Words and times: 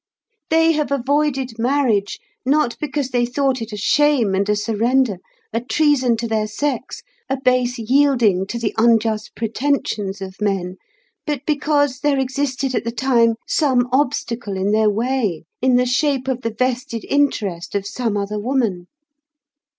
They 0.49 0.71
have 0.71 0.91
avoided 0.91 1.59
marriage, 1.59 2.17
not 2.43 2.75
because 2.79 3.09
they 3.09 3.23
thought 3.23 3.61
it 3.61 3.71
a 3.71 3.77
shame 3.77 4.33
and 4.33 4.49
a 4.49 4.55
surrender, 4.55 5.17
a 5.53 5.61
treason 5.61 6.17
to 6.17 6.27
their 6.27 6.47
sex, 6.47 7.03
a 7.29 7.37
base 7.39 7.77
yielding 7.77 8.47
to 8.47 8.57
the 8.57 8.73
unjust 8.79 9.35
pretensions 9.35 10.19
of 10.19 10.41
men, 10.41 10.77
but 11.27 11.45
because 11.45 11.99
there 11.99 12.17
existed 12.17 12.73
at 12.73 12.83
the 12.83 12.89
time 12.91 13.35
some 13.47 13.87
obstacle 13.91 14.57
in 14.57 14.71
their 14.71 14.89
way 14.89 15.43
in 15.61 15.75
the 15.75 15.85
shape 15.85 16.27
of 16.27 16.41
the 16.41 16.49
vested 16.57 17.05
interest 17.07 17.75
of 17.75 17.85
some 17.85 18.17
other 18.17 18.39
woman. 18.39 18.87